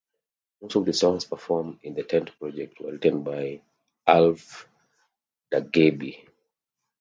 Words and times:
Most 0.63 0.77
of 0.77 0.85
the 0.85 0.93
songs 0.93 1.25
performed 1.25 1.77
in 1.83 1.93
the 1.93 2.01
Tent 2.01 2.31
Project 2.39 2.79
were 2.79 2.93
written 2.93 3.21
by 3.21 3.61
Ulf 4.07 4.67
Dageby. 5.53 6.27